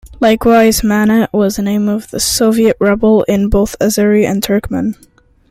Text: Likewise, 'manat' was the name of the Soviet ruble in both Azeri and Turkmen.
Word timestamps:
Likewise, 0.19 0.81
'manat' 0.83 1.31
was 1.31 1.57
the 1.57 1.61
name 1.61 1.87
of 1.87 2.09
the 2.09 2.19
Soviet 2.19 2.75
ruble 2.79 3.21
in 3.25 3.49
both 3.49 3.77
Azeri 3.79 4.25
and 4.25 4.41
Turkmen. 4.41 4.95